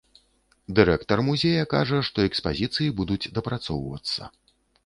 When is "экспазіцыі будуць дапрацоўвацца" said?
2.31-4.21